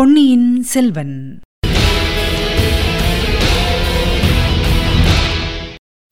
பொன்னியின் 0.00 0.62
செல்வன். 0.62 1.40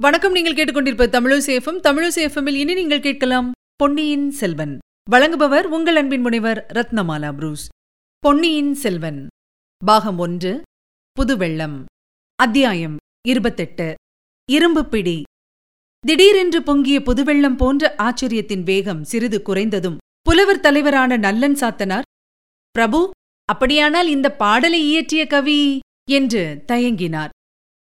வணக்கம் 0.03 0.33
நீங்கள் 0.33 0.55
கேட்டுக்கொண்டிருப்ப 0.55 1.07
தமிழசேஃபம் 1.07 1.81
தமிழசேஃபமில் 1.83 2.55
இனி 2.55 2.75
நீங்கள் 2.75 3.01
கேட்கலாம் 3.01 3.53
பொன்னியின் 3.77 4.31
செல்வன். 4.31 4.79
வழங்குபவர் 5.11 5.63
உங்கள் 5.63 5.97
அன்பின் 5.97 6.21
முனைவர் 6.21 6.67
ரத்னமாலா 6.73 7.33
புரூஸ். 7.33 7.69
பொன்னியின் 8.19 8.75
செல்வன். 8.75 9.27
பாகம் 9.85 10.19
ஒன்று 10.19 10.63
புதுவெள்ளம். 11.21 11.85
அத்தியாயம் 12.35 12.97
இருபத்தெட்டு 13.29 13.95
இரும்பு 14.51 14.85
பிடி. 14.85 15.23
திடீரென்று 16.01 16.63
பொங்கிய 16.63 17.01
புதுவெள்ளம் 17.01 17.57
போன்ற 17.57 17.95
ஆச்சரியத்தின் 17.99 18.63
வேகம் 18.63 19.05
சிறிது 19.05 19.43
குறைந்ததும் 19.47 19.97
புலவர் 20.23 20.61
தலைவரான 20.61 21.17
நல்லன் 21.17 21.55
சாத்தனார் 21.55 22.03
பிரபு 22.71 23.11
அப்படியானால் 23.49 24.09
இந்த 24.09 24.29
பாடலை 24.33 24.81
இயற்றிய 24.91 25.27
கவி 25.27 25.61
என்று 26.11 26.43
தயங்கினார். 26.67 27.33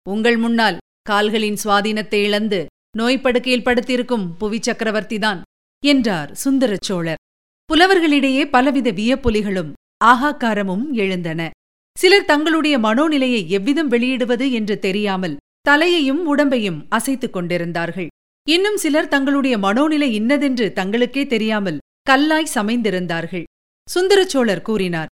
உங்கள் 0.05 0.38
முன்னால் 0.38 0.77
கால்களின் 1.09 1.57
சுவாதீனத்தை 1.63 2.20
இழந்து 2.23 2.59
நோய்ப்படுக்கையில் 2.98 3.66
படுத்திருக்கும் 3.66 4.25
புவி 4.38 4.59
சக்கரவர்த்திதான் 4.59 5.39
என்றார் 5.84 6.30
சுந்தரச் 6.34 6.84
சோழர். 6.84 7.21
புலவர்களிடையே 7.70 8.44
பலவித 8.49 8.91
வியப்புலிகளும் 8.91 9.71
ஆகாக்காரமும் 10.05 10.85
எழுந்தன. 10.94 11.41
சிலர் 11.97 12.25
தங்களுடைய 12.25 12.75
மனோநிலையை 12.80 13.41
எவ்விதம் 13.47 13.91
வெளியிடுவது 13.91 14.45
என்று 14.52 14.75
தெரியாமல் 14.80 15.39
தலையையும் 15.61 16.22
உடம்பையும் 16.27 16.80
அசைத்துக் 16.89 17.33
கொண்டிருந்தார்கள். 17.33 18.09
இன்னும் 18.47 18.78
சிலர் 18.78 19.08
தங்களுடைய 19.08 19.58
மனோநிலை 19.58 20.09
இன்னதென்று 20.11 20.66
தங்களுக்கே 20.75 21.23
தெரியாமல் 21.28 21.81
கல்லாய் 22.09 22.53
சமைந்திருந்தார்கள். 22.56 23.45
சுந்தரச்சோழர் 23.88 24.61
கூறினார் 24.61 25.11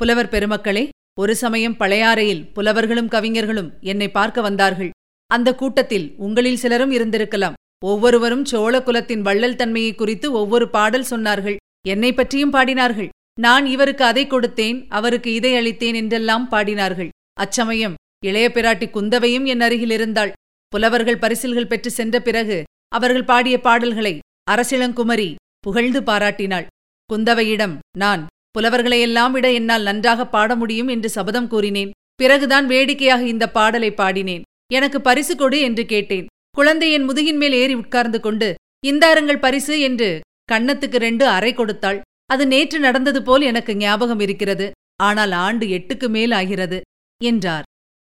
புலவர் 0.00 0.32
பெருமக்களே 0.32 0.84
ஒரு 1.20 1.34
சமயம் 1.42 1.76
பழையாறையில் 1.78 2.42
புலவர்களும் 2.56 3.12
கவிஞர்களும் 3.14 3.70
என்னை 3.90 4.08
பார்க்க 4.16 4.40
வந்தார்கள். 4.40 4.90
அந்த 5.30 5.48
கூட்டத்தில் 5.54 6.06
உங்களில் 6.16 6.60
சிலரும் 6.62 6.92
இருந்திருக்கலாம். 6.96 7.56
ஒவ்வொருவரும் 7.84 8.44
சோழ 8.44 8.74
குலத்தின் 8.82 9.22
வள்ளல் 9.22 9.58
தன்மையை 9.60 9.94
குறித்து 9.94 10.26
ஒவ்வொரு 10.32 10.66
பாடல் 10.68 11.08
சொன்னார்கள். 11.10 11.56
என்னை 11.88 12.10
பற்றியும் 12.14 12.52
பாடினார்கள். 12.52 13.10
நான் 13.40 13.64
இவருக்கு 13.66 14.04
அதை 14.04 14.24
கொடுத்தேன் 14.26 14.78
அவருக்கு 14.88 15.30
இதை 15.34 15.52
அளித்தேன் 15.56 15.94
என்றெல்லாம் 15.94 16.46
பாடினார்கள். 16.50 17.10
அச்சமயம் 17.40 17.96
இளைய 18.24 18.46
பிராட்டி 18.54 18.86
குந்தவையும் 18.90 19.48
என் 19.52 19.60
அருகில் 19.60 19.90
இருந்தாள். 19.90 20.32
புலவர்கள் 20.72 21.22
பரிசில்கள் 21.24 21.70
பெற்று 21.72 21.90
சென்ற 21.90 22.16
பிறகு 22.20 22.60
அவர்கள் 22.88 23.28
பாடிய 23.32 23.56
பாடல்களை 23.60 24.14
அரசிளங்குமரி 24.50 25.28
புகழ்ந்து 25.60 26.00
பாராட்டினாள். 26.00 26.66
குந்தவையிடம் 27.10 27.76
நான் 27.98 28.22
புலவர்களையெல்லாம் 28.56 29.32
விட 29.36 29.46
என்னால் 29.52 29.86
நன்றாக 29.88 30.26
பாட 30.34 30.50
முடியும் 30.60 30.90
என்று 30.94 31.08
சபதம் 31.16 31.48
கூறினேன். 31.52 31.90
பிறகுதான் 32.20 32.66
வேடிக்கையாக 32.72 33.22
இந்த 33.32 33.44
பாடலை 33.56 33.90
பாடினேன். 34.00 34.44
எனக்கு 34.72 34.98
பரிசு 35.00 35.34
கொடு 35.36 35.58
என்று 35.60 35.82
கேட்டேன். 35.86 36.28
குழந்தை 36.56 36.88
என் 36.96 37.06
முதுகின் 37.08 37.40
மேல் 37.42 37.56
ஏறி 37.62 37.74
உட்கார்ந்து 37.74 38.18
கொண்டு 38.20 38.48
இந்தாருங்கள் 38.86 39.44
பரிசு 39.44 39.74
என்று 39.88 40.08
கன்னத்துக்கு 40.52 40.98
ரெண்டு 41.06 41.24
அறை 41.36 41.52
கொடுத்தாள். 41.54 41.98
அது 42.32 42.44
நேற்று 42.52 42.78
நடந்தது 42.78 43.20
போல் 43.22 43.44
எனக்கு 43.50 43.72
ஞாபகம் 43.76 44.22
இருக்கிறது. 44.26 44.66
ஆனால் 45.02 45.34
ஆண்டு 45.44 45.66
எட்டுக்கு 45.76 46.08
மேல் 46.08 46.32
ஆகிறது 46.38 46.78
என்றார். 47.20 47.66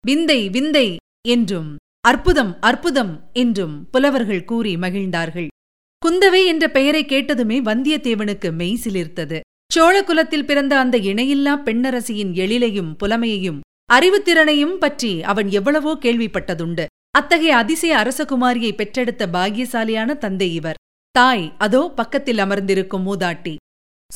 விந்தை 0.03 0.39
விந்தை 0.49 0.87
என்றும் 1.27 1.69
அற்புதம் 2.01 2.53
அற்புதம் 2.69 3.13
என்றும் 3.33 3.75
புலவர்கள் 3.93 4.47
கூறி 4.51 4.73
மகிழ்ந்தார்கள். 4.77 5.47
குந்தவை 6.01 6.41
என்ற 6.51 6.65
பெயரை 6.67 7.03
கேட்டதுமே 7.11 7.57
வந்தியத்தேவனுக்கு 7.69 8.49
மெய் 8.59 8.81
சிலிர்த்தது. 8.83 9.39
சோழ 9.73 10.03
குலத்தில் 10.03 10.45
பிறந்த 10.45 10.79
அந்த 10.79 10.97
இணையில்லா 10.97 11.53
பெண்ணரசியின் 11.65 12.33
எழிலையும் 12.33 12.95
புலமையையும் 13.03 13.59
அறிவுத்திறனையும் 13.93 14.77
பற்றி 14.77 15.23
அவன் 15.23 15.49
எவ்வளவோ 15.49 15.97
கேள்விப்பட்டதுண்டு. 16.01 16.85
அத்தகைய 17.11 17.55
அதிசய 17.55 17.97
அரசகுமாரியை 17.97 18.75
பெற்றெடுத்த 18.75 19.27
பாகியசாலியான 19.27 20.17
தந்தை 20.17 20.53
இவர். 20.53 20.75
தாய் 21.11 21.53
அதோ 21.57 21.91
பக்கத்தில் 21.95 22.37
அமர்ந்திருக்கும் 22.37 23.05
மூதாட்டி. 23.07 23.55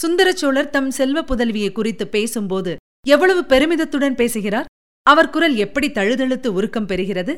சுந்தரச்சோழர் 0.02 0.70
தம் 0.70 0.92
செல்வ 0.92 1.22
புதல்வியை 1.22 1.72
குறித்து 1.72 2.08
பேசும்போது 2.08 2.76
எவ்வளவு 3.08 3.42
பெருமிதத்துடன் 3.42 4.16
பேசுகிறார்? 4.16 4.66
அவர் 5.04 5.30
குரல் 5.30 5.56
எப்படி 5.56 5.90
தழுதழுத்து 5.90 6.48
உருக்கம் 6.48 6.88
பெறுகிறது? 6.88 7.36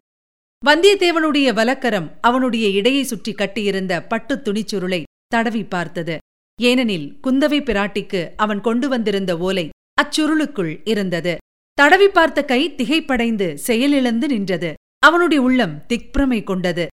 வந்தியத்தேவனுடைய 0.65 1.53
வலக்கரம் 1.53 2.11
அவனுடைய 2.21 2.69
இடையை 2.69 3.03
சுற்றி 3.03 3.33
கட்டியிருந்த 3.33 4.03
பட்டுத் 4.03 4.47
துணிச்சுருளை 4.47 5.03
தடவி 5.27 5.63
பார்த்தது. 5.63 6.17
ஏனெனில் 6.61 7.07
குந்தவை 7.23 7.59
பிராட்டிக்கு 7.63 8.21
அவன் 8.35 8.61
கொண்டு 8.61 8.87
வந்திருந்த 8.89 9.37
ஓலை 9.37 9.69
அச்சுருளுக்குள் 10.01 10.73
இருந்தது. 10.83 11.37
தடவி 11.73 12.07
பார்த்த 12.07 12.39
கை 12.45 12.61
திகைப்படைந்து 12.75 13.53
செயலிழந்து 13.67 14.27
நின்றது. 14.27 14.73
அவனுடைய 14.99 15.43
உள்ளம் 15.43 15.75
திக்பிரமை 15.89 16.43
கொண்டது. 16.43 16.87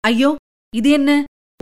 ஐயோ 0.00 0.30
இது 0.76 0.90
என்ன? 0.90 1.10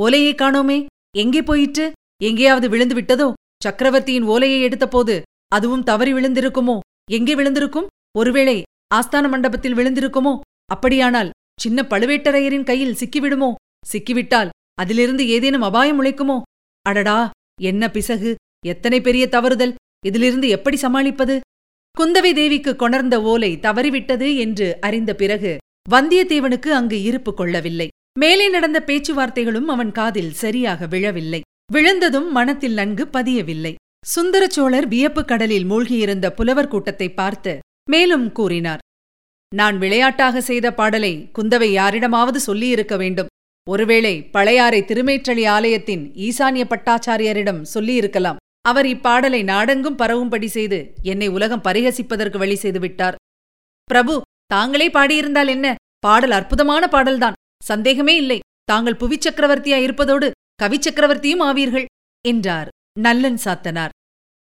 ஓலையை 0.00 0.34
காணோமே. 0.34 0.86
எங்கே 1.16 1.42
போயிற்று? 1.42 1.86
எங்கேயாவது 2.22 2.69
விழுந்து 2.69 2.94
விட்டதோ? 2.94 3.32
சக்கரவர்த்தியின் 3.64 4.22
ஓலையை 4.22 4.58
எடுத்தபோது 4.64 5.16
அதுவும் 5.48 5.82
தவறி 5.82 6.12
விழுந்திருக்குமோ? 6.12 6.78
எங்கே 7.10 7.34
விழுந்திருக்கும்? 7.34 7.91
ஒருவேளை 8.19 8.62
ஆஸ்தான 8.94 9.28
மண்டபத்தில் 9.28 9.75
விழுந்திருக்குமோ? 9.75 10.32
அப்படியானால் 10.64 11.31
சின்ன 11.60 11.82
பழுவேட்டரையரின் 11.91 12.64
கையில் 12.64 12.97
சிக்கிவிடுமோ? 12.97 13.50
சிக்கிவிட்டால் 13.92 14.48
அதிலிருந்து 14.75 15.28
ஏதேனும் 15.28 15.62
அபாயம் 15.62 16.04
உழைக்குமோ? 16.04 16.36
அடடா 16.82 17.31
என்ன 17.60 17.91
பிசகு? 17.91 18.34
எத்தனை 18.66 19.00
பெரிய 19.00 19.26
தவறுதல்? 19.26 19.75
இதிலிருந்து 20.06 20.48
எப்படி 20.48 20.76
சமாளிப்பது? 20.76 21.41
குந்தவை 21.98 22.34
தேவிக்கு 22.34 22.76
கொணர்ந்த 22.76 23.22
ஓலை 23.22 23.56
தவறிவிட்டது 23.56 24.37
என்று 24.37 24.78
அறிந்த 24.81 25.15
பிறகு 25.15 25.56
வந்தியத்தேவனுக்கு 25.91 26.66
அங்கு 26.66 27.03
இருப்பு 27.03 27.34
கொள்ளவில்லை. 27.34 27.88
மேலே 28.19 28.48
நடந்த 28.48 28.82
பேச்சுவார்த்தைகளும் 28.87 29.65
அவன் 29.65 29.93
காதில் 29.93 30.32
சரியாக 30.32 30.87
விழவில்லை. 30.87 31.41
விழுந்ததும் 31.72 32.32
மனத்தில் 32.32 32.72
நன்கு 32.72 33.09
பதியவில்லை. 33.12 33.75
சுந்தரச்சோழர் 34.16 34.87
வியப்பு 34.87 34.88
வியப்புக் 34.88 35.28
கடலில் 35.28 35.70
மூழ்கியிருந்த 35.70 36.28
புலவர் 36.28 36.69
கூட்டத்தை 36.69 37.12
பார்த்து 37.12 37.59
மேலும் 37.91 38.32
கூறினார். 38.32 38.78
நான் 39.54 39.78
விளையாட்டாக 39.78 40.41
செய்த 40.41 40.75
பாடலை 40.75 41.31
குந்தவை 41.38 41.64
யாரிடமாவது 41.64 42.41
சொல்லியிருக்க 42.41 42.97
வேண்டும். 42.97 43.26
ஒருவேளை 43.66 44.14
பழையாறை 44.24 44.80
திருமேற்றளி 44.82 45.44
ஆலயத்தின் 45.48 46.04
ஈசானிய 46.26 46.64
பட்டாச்சாரியரிடம் 46.68 47.60
சொல்லியிருக்கலாம். 47.74 48.40
அவர் 48.60 48.86
இப்பாடலை 48.86 49.42
நாடெங்கும் 49.42 49.98
பரவும்படி 49.98 50.48
செய்து 50.56 50.78
என்னை 51.02 51.28
உலகம் 51.28 51.64
பரிகசிப்பதற்கு 51.64 52.38
வழி 52.38 52.54
செய்து 52.54 52.80
விட்டார் 52.80 53.16
பிரபு 53.90 54.14
தாங்களே 54.46 54.88
பாடியிருந்தால் 54.88 55.48
என்ன? 55.48 55.66
பாடல் 55.98 56.30
அற்புதமான 56.30 56.88
பாடல்தான். 56.88 57.38
சந்தேகமே 57.62 58.14
இல்லை. 58.16 58.38
தாங்கள் 58.64 59.00
புவிச்சக்கரவர்த்தியா 59.00 59.78
இருப்பதோடு 59.86 60.30
கவிச்சக்கரவர்த்தியும் 60.62 61.44
ஆவீர்கள் 61.48 61.86
என்றார் 62.24 62.68
நல்லன் 63.00 63.38
சாத்தனார். 63.44 63.92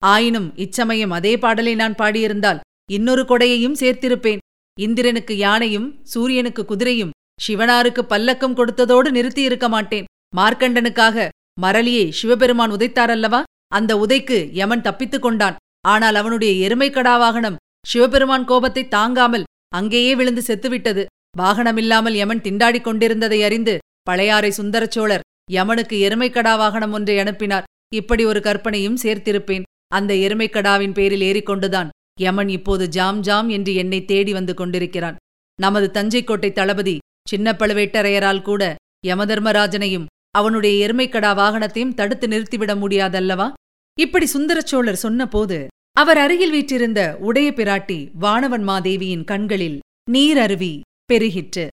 ஆயினும் 0.02 0.50
இச்சமயம் 0.56 1.12
அதே 1.12 1.34
பாடலை 1.38 1.74
நான் 1.76 1.96
பாடியிருந்தால் 1.96 2.62
இன்னொரு 2.92 3.24
கொடையையும் 3.24 3.80
சேர்த்திருப்பேன். 3.82 4.42
இந்திரனுக்கு 4.78 5.34
யானையும் 5.38 5.90
சூரியனுக்கு 6.04 6.64
குதிரையும் 6.66 7.12
சிவனாருக்கு 7.40 8.02
பல்லக்கம் 8.10 8.58
கொடுத்ததோடு 8.60 9.10
நிறுத்தியிருக்க 9.18 9.68
மாட்டேன். 9.70 10.08
மார்க்கண்டனுக்காக 10.38 11.28
மரலியை 11.62 12.06
சிவபெருமான் 12.10 12.72
உதைத்தாரல்லவா? 12.72 13.42
அந்த 13.68 13.92
உதைக்கு 13.98 14.38
யமன் 14.52 14.82
தப்பித்துக் 14.82 15.22
கொண்டான். 15.22 15.56
ஆனால் 15.88 16.16
அவனுடைய 16.16 16.52
எருமைக்கடா 16.68 17.16
வாகனம் 17.18 17.60
சிவபெருமான் 17.88 18.46
கோபத்தை 18.46 18.84
தாங்காமல் 18.88 19.48
அங்கேயே 19.76 20.16
விழுந்து 20.16 20.42
செத்துவிட்டது. 20.48 21.04
வாகனமில்லாமல் 21.38 22.16
யமன் 22.22 22.42
திண்டாடிக் 22.42 22.88
கொண்டிருந்ததை 22.88 23.40
அறிந்து 23.44 23.74
பழையாறை 24.04 24.52
சுந்தரச்சோழர் 24.58 25.26
யமனுக்கு 25.52 25.96
எருமைக்கடா 26.08 26.54
வாகனம் 26.58 26.92
ஒன்றை 26.92 27.16
அனுப்பினார். 27.20 27.68
இப்படி 27.94 28.24
ஒரு 28.26 28.40
கற்பனையும் 28.42 29.02
சேர்த்திருப்பேன். 29.04 29.66
அந்த 29.88 30.12
எருமைக்கடாவின் 30.26 30.96
பேரில் 30.98 31.26
ஏறிக்கொண்டுதான் 31.30 31.90
யமன் 32.22 32.50
இப்போது 32.50 32.86
ஜாம் 32.90 33.20
ஜாம் 33.20 33.50
என்று 33.50 33.72
என்னை 33.76 34.00
தேடி 34.06 34.32
வந்து 34.34 34.54
கொண்டிருக்கிறான். 34.54 35.18
நமது 35.60 35.88
தஞ்சைக்கோட்டை 35.94 36.50
தளபதி 36.54 36.96
சின்ன 37.30 37.52
பழுவேட்டரையரால் 37.52 38.42
கூட 38.42 38.76
யமதர்மராஜனையும் 39.08 40.06
அவனுடைய 40.32 40.88
எருமைக்கடா 40.88 41.32
வாகனத்தையும் 41.36 41.94
தடுத்து 41.94 42.28
நிறுத்திவிட 42.28 42.72
முடியாதல்லவா? 42.84 43.54
இப்படி 44.00 44.26
சுந்தரச்சோழர் 44.34 45.02
சொன்னபோது 45.06 45.68
அவர் 45.92 46.18
அருகில் 46.18 46.52
வீற்றிருந்த 46.52 47.18
உடைய 47.20 47.52
பிராட்டி 47.52 48.10
வானவன் 48.20 48.64
மாதேவியின் 48.64 49.24
கண்களில் 49.24 49.80
நீர் 50.10 50.38
அருவி 50.38 50.82
பெருகிற்று. 51.14 51.68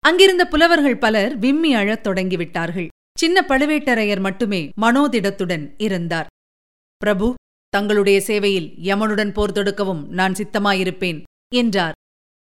அங்கிருந்த 0.00 0.44
புலவர்கள் 0.48 0.98
பலர் 0.98 1.38
விம்மி 1.38 1.74
அழத் 1.74 2.06
தொடங்கிவிட்டார்கள். 2.06 2.88
சின்ன 3.18 3.44
பழுவேட்டரையர் 3.48 4.20
மட்டுமே 4.20 4.70
மனோதிடத்துடன் 4.80 5.74
இருந்தார். 5.78 6.26
பிரபு 6.96 7.34
தங்களுடைய 7.68 8.20
சேவையில் 8.20 8.68
யமனுடன் 8.82 9.32
போர் 9.32 9.52
தொடுக்கவும் 9.52 10.06
நான் 10.06 10.32
சித்தமாயிருப்பேன் 10.32 11.22
என்றார். 11.54 11.92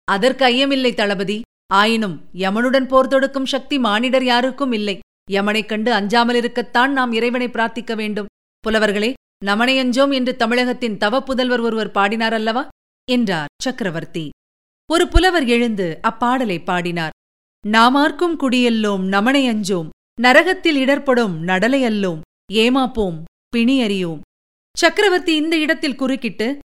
அதற்கு 0.03 0.45
ஐயமில்லை 0.45 0.93
தளபதி. 0.93 1.41
ஆயினும் 1.73 2.29
யமனுடன் 2.33 2.87
போர் 2.87 3.07
தொடுக்கும் 3.07 3.45
சக்தி 3.45 3.79
மானிடர் 3.79 4.23
யாருக்கும் 4.23 4.71
இல்லை. 4.71 4.99
யமனைக் 5.31 5.67
கண்டு 5.67 5.91
அஞ்சாமலிருக்கத்தான் 5.93 6.87
நாம் 6.87 7.11
இறைவனை 7.11 7.47
பிரார்த்திக்க 7.47 7.95
வேண்டும். 7.95 8.25
புலவர்களே 8.67 9.13
நமனையஞ்சோம் 9.45 10.13
என்று 10.13 10.35
தமிழகத்தின் 10.35 10.97
தவப்புதல்வர் 10.97 11.61
ஒருவர் 11.61 11.91
பாடினார் 11.91 12.33
அல்லவா? 12.33 12.67
என்றார் 13.11 13.47
சக்கரவர்த்தி. 13.61 14.29
ஒரு 14.91 15.07
புலவர் 15.07 15.45
எழுந்து 15.45 15.99
அப்பாடலை 16.01 16.63
பாடினார். 16.63 17.11
நாமார்க்கும் 17.67 18.39
குடியல்லோம் 18.39 19.03
நமனையஞ்சோம் 19.07 19.89
நரகத்தில் 20.21 20.75
இடர்படும் 20.75 21.47
நடலையல்லோம் 21.47 22.21
ஏமாப்போம் 22.53 23.23
பிணியறியோம் 23.57 24.19
சக்கரவர்த்தி 24.77 25.35
இந்த 25.35 25.57
இடத்தில் 25.57 25.95
குறுக்கிட்டு 25.95 26.57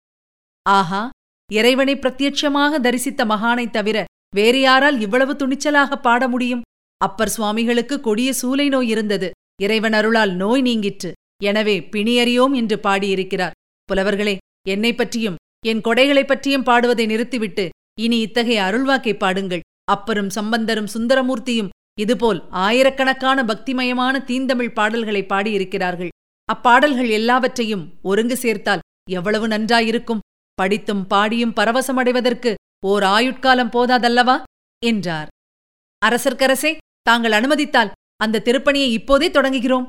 ஆஹா 0.62 1.10
இறைவனை 1.52 1.94
பிரத்யட்சமாக 1.94 2.80
தரிசித்த 2.80 3.24
மகானைத் 3.24 3.70
தவிர 3.70 4.04
வேறு 4.34 4.60
யாரால் 4.60 5.00
இவ்வளவு 5.00 5.32
துணிச்சலாக 5.32 6.00
பாட 6.00 6.28
முடியும்? 6.28 6.62
அப்பர் 6.96 7.28
சுவாமிகளுக்கு 7.28 8.00
கொடிய 8.00 8.32
சூலை 8.32 8.68
நோய் 8.68 8.88
இருந்தது. 8.88 9.30
இறைவன் 9.62 9.92
அருளால் 9.92 10.32
நோய் 10.34 10.62
நீங்கிற்று. 10.62 11.12
எனவே 11.42 11.88
பிணியறியோம் 11.92 12.54
என்று 12.54 12.78
பாடியிருக்கிறார். 12.78 13.52
புலவர்களே 13.92 14.36
என்னை 14.68 14.94
பற்றியும் 14.94 15.36
என் 15.66 15.80
கொடைகளைப் 15.80 16.26
பற்றியும் 16.26 16.62
பாடுவதை 16.62 17.06
நிறுத்திவிட்டு 17.06 17.68
இனி 18.00 18.20
இத்தகைய 18.20 18.62
அருள்வாக்கை 18.62 19.14
பாடுங்கள். 19.14 19.60
அப்பரும் 19.92 20.28
சம்பந்தரும் 20.28 20.88
சுந்தரமூர்த்தியும் 20.98 21.68
இதுபோல் 21.98 22.48
ஆயிரக்கணக்கான 22.50 23.42
பக்திமயமான 23.42 24.24
தீந்தமிழ் 24.24 24.72
பாடல்களை 24.72 25.24
பாடியிருக்கிறார்கள். 25.28 26.08
அப்பாடல்கள் 26.44 27.08
எல்லாவற்றையும் 27.08 27.92
ஒருங்கு 28.02 28.36
சேர்த்தால் 28.36 28.80
எவ்வளவு 29.10 29.48
நன்றாயிருக்கும்? 29.48 30.18
படித்தும் 30.54 31.06
பாடியும் 31.06 31.52
பரவசமடைவதற்கு 31.56 32.54
ஓர் 32.86 33.02
ஆயுட்காலம் 33.02 33.74
போதாதல்லவா? 33.74 34.42
என்றார். 34.84 35.28
அரசர்க்கரசே 36.06 36.76
தாங்கள் 37.02 37.32
அனுமதித்தால் 37.32 37.90
அந்த 38.16 38.42
திருப்பணியை 38.44 38.88
இப்போதே 38.90 39.28
தொடங்குகிறோம். 39.28 39.86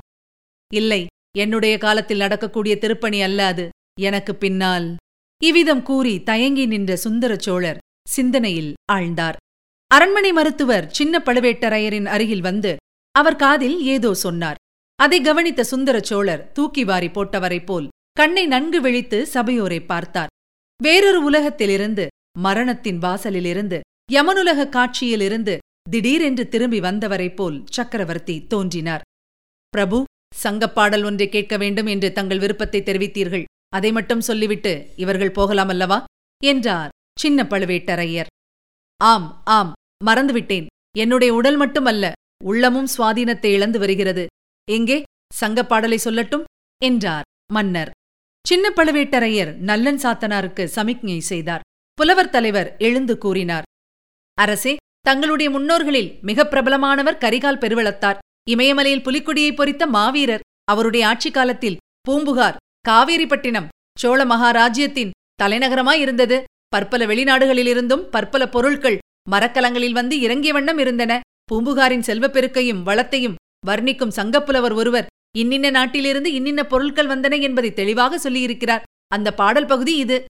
இல்லை 0.74 1.06
என்னுடைய 1.38 1.78
காலத்தில் 1.78 2.16
நடக்கக்கூடிய 2.16 2.78
திருப்பணி 2.78 3.22
அல்ல 3.22 3.46
அது. 3.46 3.68
எனக்கு 4.00 4.34
பின்னால் 4.34 4.96
இவ்விதம் 5.42 5.82
கூறி 5.82 6.22
தயங்கி 6.22 6.66
நின்ற 6.66 6.96
சுந்தர 6.96 7.36
சோழர் 7.38 7.78
சிந்தனையில் 8.08 8.74
ஆழ்ந்தார். 8.92 9.36
அரண்மனை 9.86 10.32
மருத்துவர் 10.32 10.90
சின்ன 10.90 11.18
பழுவேட்டரையரின் 11.18 12.04
அருகில் 12.04 12.40
வந்து 12.40 12.76
அவர் 13.12 13.36
காதில் 13.36 13.82
ஏதோ 13.82 14.14
சொன்னார். 14.14 14.56
அதை 14.96 15.20
கவனித்த 15.20 15.64
சுந்தர 15.64 16.00
சோழர் 16.00 16.52
தூக்கி 16.52 16.84
வாரி 16.84 17.06
போட்டவரைப் 17.06 17.64
போல் 17.64 17.88
கண்ணை 18.12 18.46
நன்கு 18.46 18.80
விழித்து 18.80 19.26
சபையோரை 19.26 19.80
பார்த்தார். 19.80 20.28
வேறொரு 20.82 21.24
உலகத்திலிருந்து 21.24 22.06
மரணத்தின் 22.38 22.98
வாசலிலிருந்து 22.98 23.80
யமனுலக 24.12 24.68
காட்சியிலிருந்து 24.68 25.58
திடீரென்று 25.90 26.48
திரும்பி 26.48 26.80
வந்தவரைப் 26.80 27.34
போல் 27.34 27.64
சக்கரவர்த்தி 27.66 28.46
தோன்றினார். 28.46 29.00
பிரபு 29.68 30.04
சங்கப்பாடல் 30.42 31.04
ஒன்றை 31.04 31.28
கேட்க 31.28 31.56
வேண்டும் 31.56 31.86
என்று 31.86 32.12
தங்கள் 32.12 32.38
விருப்பத்தை 32.38 32.80
தெரிவித்தீர்கள். 32.82 33.44
அதை 33.68 33.92
மட்டும் 33.92 34.20
சொல்லிவிட்டு 34.20 34.92
இவர்கள் 34.96 35.30
போகலாம் 35.30 35.68
அல்லவா? 35.68 36.04
என்றார் 36.44 36.88
சின்ன 37.18 37.42
பழுவேட்டரையர். 37.42 38.30
ஆம் 38.96 39.42
ஆம் 39.44 39.72
மறந்துவிட்டேன். 40.04 40.66
என்னுடைய 40.96 41.34
உடல் 41.34 41.56
மட்டுமல்ல 41.56 42.12
உள்ளமும் 42.44 42.88
சுவாதீனத்தை 42.98 43.46
இழந்து 43.46 43.78
வருகிறது. 43.78 44.26
எங்கே? 44.70 45.02
சங்கப்பாடலை 45.40 45.98
சொல்லட்டும்? 46.04 46.44
என்றார் 46.82 47.22
மன்னர். 47.52 47.90
சின்ன 48.46 48.72
பழுவேட்டரையர் 48.76 49.54
நல்லன் 49.54 49.96
சாத்தனாருக்கு 49.96 50.64
சமிக்ஞை 50.64 51.20
செய்தார். 51.20 51.60
புலவர் 52.00 52.30
தலைவர் 52.30 52.74
எழுந்து 52.78 53.18
கூறினார். 53.18 53.62
அரசே 54.34 54.76
தங்களுடைய 55.00 55.50
முன்னோர்களில் 55.50 56.18
மிகப் 56.20 56.52
பிரபலமானவர் 56.52 57.18
கரிகால் 57.18 57.58
பெருவளத்தார். 57.58 58.18
இமயமலையில் 58.50 59.02
புலிக்குடியை 59.02 59.54
பொறித்த 59.54 59.86
மாவீரர் 59.86 60.40
அவருடைய 60.64 61.06
ஆட்சி 61.06 61.30
காலத்தில் 61.30 61.76
பூம்புகார் 62.00 62.56
காவேரிப்பட்டினம் 62.88 63.68
சோழ 63.98 64.24
மகாராஜ்யத்தின் 64.24 65.10
தலைநகரமாயிருந்தது 65.42 66.42
பற்பல 66.68 67.06
வெளிநாடுகளிலிருந்தும் 67.06 68.02
பற்பல 68.10 68.48
பொருட்கள் 68.48 68.98
மரக்கலங்களில் 69.30 69.92
வந்து 69.92 70.20
இறங்கிய 70.20 70.52
வண்ணம் 70.52 70.78
இருந்தன. 70.78 71.20
பூம்புகாரின் 71.44 72.02
செல்வப்பெருக்கையும் 72.06 72.82
வளத்தையும் 72.82 73.34
வர்ணிக்கும் 73.66 74.12
சங்கப்புலவர் 74.16 74.74
ஒருவர் 74.74 75.06
இன்னின்ன 75.36 75.70
நாட்டிலிருந்து 75.70 76.32
இன்னின்ன 76.32 76.64
பொருட்கள் 76.64 77.06
வந்தன 77.06 77.40
என்பதை 77.40 77.72
தெளிவாக 77.72 78.30
சொல்லியிருக்கிறார். 78.30 78.82
அந்த 79.08 79.34
பாடல் 79.34 79.66
பகுதி 79.66 79.96
இது. 79.96 80.24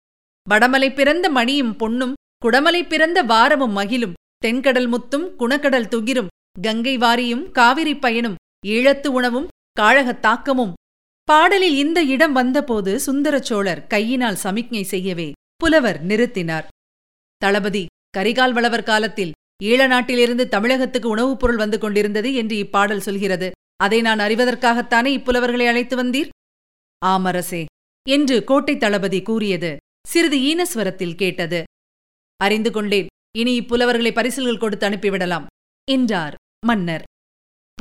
வடமலை 0.49 0.93
பிறந்த 0.93 1.29
மணியும் 1.29 1.75
பொன்னும் 1.75 2.13
குடமலை 2.45 2.87
பிறந்த 2.87 3.21
வாரமும் 3.21 3.71
மகிழும். 3.71 4.13
தென்கடல் 4.45 4.87
முத்தும் 4.87 5.35
குணக்கடல் 5.39 5.87
துகிரும். 5.87 6.27
கங்கை 6.61 6.97
வாரியும் 6.97 7.51
காவிரி 7.51 7.95
பயனும். 7.95 8.35
ஈழத்து 8.65 9.07
உணவும் 9.07 9.47
காழகத் 9.79 10.19
தாக்கமும். 10.19 10.73
பாடலில் 11.23 11.75
இந்த 11.75 12.03
இடம் 12.03 12.33
வந்தபோது 12.33 12.99
சுந்தரச்சோழர் 13.05 13.87
கையினால் 13.87 14.35
சமிக்ஞை 14.35 14.83
செய்யவே 14.83 15.31
புலவர் 15.55 16.05
நிறுத்தினார். 16.05 16.63
தளபதி 17.37 17.85
கரிகால் 18.17 18.51
வளவர் 18.51 18.83
காலத்தில் 18.83 19.31
ஈழ 19.63 19.87
நாட்டிலிருந்து 19.87 20.47
தமிழகத்துக்கு 20.47 21.09
உணவுப் 21.09 21.39
பொருள் 21.39 21.55
வந்து 21.55 21.79
கொண்டிருந்தது 21.79 22.33
என்று 22.33 22.57
இப்பாடல் 22.57 22.99
சொல்கிறது. 22.99 23.51
அதை 23.75 24.01
நான் 24.01 24.19
அறிவதற்காகத்தானே 24.19 25.09
இப்புலவர்களை 25.17 25.67
அழைத்து 25.67 26.03
வந்தீர்? 26.03 26.29
ஆமரசே 27.05 27.65
என்று 28.09 28.43
கோட்டை 28.43 28.77
தளபதி 28.77 29.21
கூறியது. 29.21 29.77
சிறிது 30.07 30.37
ஈனஸ்வரத்தில் 30.37 31.15
கேட்டது. 31.15 31.63
அறிந்து 32.37 32.71
கொண்டேன். 32.71 33.07
இனி 33.37 33.59
இப்புலவர்களை 33.59 34.13
பரிசில்கள் 34.13 34.57
கொடுத்து 34.57 34.89
அனுப்பிவிடலாம் 34.89 35.45
என்றார் 35.91 36.35
மன்னர். 36.65 37.03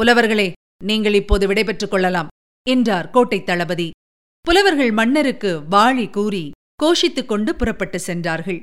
புலவர்களே 0.01 0.53
நீங்கள் 0.85 1.15
இப்போது 1.15 1.47
விடைபெற்றுக் 1.47 1.91
கொள்ளலாம் 1.91 2.29
என்றார் 2.69 3.11
கோட்டைத் 3.11 3.47
தளபதி. 3.47 3.91
புலவர்கள் 4.41 4.91
மன்னருக்கு 4.91 5.61
வாழி 5.71 6.11
கூறி 6.11 6.51
கோஷித்துக் 6.83 7.29
கொண்டு 7.29 7.57
புறப்பட்டு 7.57 8.01
சென்றார்கள். 8.01 8.61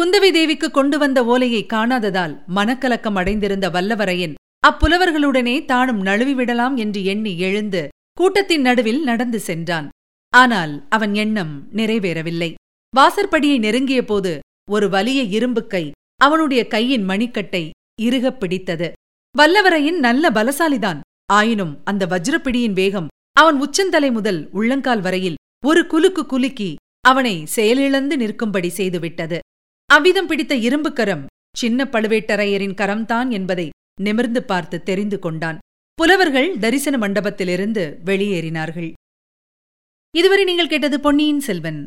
குந்தவி 0.00 0.32
தேவிக்கு 0.32 0.70
கொண்டு 0.70 0.98
வந்த 0.98 1.24
ஓலையை 1.24 1.66
காணாததால் 1.66 2.44
மனக்கலக்கம் 2.54 3.14
அடைந்திருந்த 3.14 3.70
வல்லவரையன் 3.70 4.34
அப்புலவர்களுடனே 4.66 5.64
தானும் 5.64 6.02
நழுவிவிடலாம் 6.02 6.76
என்று 6.76 7.04
எண்ணி 7.04 7.38
எழுந்து 7.38 7.88
கூட்டத்தின் 8.12 8.60
நடுவில் 8.60 9.02
நடந்து 9.02 9.40
சென்றான். 9.40 9.88
ஆனால் 10.30 10.86
அவன் 10.88 11.14
எண்ணம் 11.14 11.72
நிறைவேறவில்லை. 11.72 12.54
வாசற்படியை 12.94 13.58
நெருங்கிய 13.58 14.04
போது 14.04 14.38
ஒரு 14.70 14.88
வலிய 14.88 15.22
இரும்புக்கை 15.22 15.90
அவனுடைய 16.16 16.66
கையின் 16.66 17.04
மணிக்கட்டை 17.04 17.70
இறுகப் 18.02 18.40
பிடித்தது. 18.40 18.92
வல்லவரையின் 19.38 19.98
நல்ல 19.98 20.30
பலசாலிதான். 20.30 21.00
ஆயினும் 21.32 21.80
அந்த 21.84 22.06
வஜ்ரப்பிடியின் 22.06 22.72
வேகம் 22.72 23.06
அவன் 23.32 23.60
உச்சந்தலை 23.60 24.10
முதல் 24.10 24.50
உள்ளங்கால் 24.50 25.00
வரையில் 25.00 25.34
ஒரு 25.66 25.86
குலுக்கு 25.86 26.26
குலுக்கி 26.26 26.74
அவனை 27.00 27.46
செயலிழந்து 27.46 28.16
நிற்கும்படி 28.16 28.68
செய்துவிட்டது. 28.68 29.38
அவ்விதம் 29.86 30.26
பிடித்த 30.26 30.56
இரும்புக்கரம் 30.56 31.26
சின்ன 31.56 31.84
பழுவேட்டரையரின் 31.84 32.74
கரம்தான் 32.74 33.30
என்பதை 33.30 33.70
நிமிர்ந்து 34.00 34.42
பார்த்து 34.42 34.82
தெரிந்து 34.82 35.18
கொண்டான். 35.18 35.58
புலவர்கள் 35.94 36.58
தரிசன 36.58 37.08
மண்டபத்திலிருந்து 37.08 37.98
வெளியேறினார்கள். 38.04 38.92
இதுவரை 40.16 40.44
நீங்கள் 40.44 40.68
கேட்டது 40.68 41.00
பொன்னியின் 41.00 41.40
செல்வன். 41.40 41.86